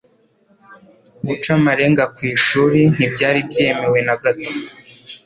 guca 1.27 1.49
amarenga 1.57 2.03
ku 2.15 2.21
ishuri 2.33 2.79
ntibyari 2.95 3.39
byemewe 3.49 3.99
na 4.07 4.15
gato. 4.21 4.51